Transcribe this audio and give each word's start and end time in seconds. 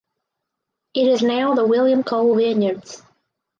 It 0.95 1.05
is 1.07 1.21
now 1.21 1.53
the 1.53 1.63
William 1.63 2.03
Cole 2.03 2.35
Vineyards. 2.35 3.03